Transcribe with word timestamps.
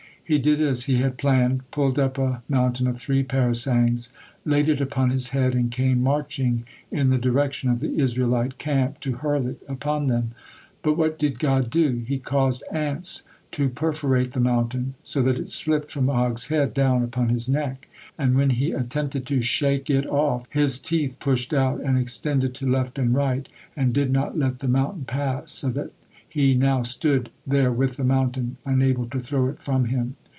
He 0.23 0.39
did 0.39 0.61
as 0.61 0.85
he 0.85 0.95
had 0.99 1.17
planned, 1.17 1.69
pulled 1.71 1.99
up 1.99 2.17
a 2.17 2.41
mountain 2.47 2.87
of 2.87 2.97
three 2.97 3.21
parasangs, 3.21 4.13
laid 4.45 4.69
it 4.69 4.79
upon 4.79 5.09
his 5.09 5.31
head, 5.31 5.53
and 5.53 5.69
came 5.69 6.01
marching 6.01 6.63
in 6.89 7.09
the 7.09 7.17
direction 7.17 7.69
of 7.69 7.81
the 7.81 7.99
Israelite 7.99 8.57
camp, 8.57 9.01
to 9.01 9.17
hurl 9.17 9.45
it 9.45 9.61
upon 9.67 10.07
them. 10.07 10.31
But 10.83 10.95
what 10.95 11.19
did 11.19 11.37
God 11.37 11.69
do? 11.69 12.01
He 12.07 12.17
caused 12.17 12.63
ants 12.71 13.23
to 13.51 13.67
perforate 13.67 14.31
the 14.31 14.39
mountain, 14.39 14.93
so 15.03 15.21
that 15.23 15.35
is 15.37 15.51
slipped 15.53 15.91
from 15.91 16.09
Og's 16.09 16.47
head 16.47 16.73
down 16.73 17.03
upon 17.03 17.27
his 17.27 17.49
neck, 17.49 17.89
and 18.17 18.33
when 18.37 18.51
he 18.51 18.71
attempted 18.71 19.25
to 19.25 19.41
shake 19.41 19.89
it 19.89 20.05
off, 20.07 20.47
he 20.53 20.65
teeth 20.81 21.17
pushed 21.19 21.53
out 21.53 21.81
and 21.81 21.97
extended 21.97 22.55
to 22.55 22.65
left 22.65 22.97
and 22.97 23.13
right, 23.13 23.49
and 23.75 23.91
did 23.93 24.13
not 24.13 24.39
let 24.39 24.59
the 24.59 24.69
mountain 24.69 25.03
pass, 25.03 25.51
so 25.51 25.67
that 25.71 25.91
he 26.29 26.53
now 26.55 26.81
stood 26.81 27.29
there 27.45 27.73
with 27.73 27.97
the 27.97 28.03
mountain, 28.05 28.55
unable 28.65 29.03
to 29.05 29.19
throw 29.19 29.49
it 29.49 29.59
from 29.61 29.83
him. 29.85 30.15